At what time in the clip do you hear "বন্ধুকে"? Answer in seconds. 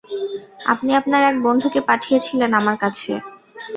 1.45-1.79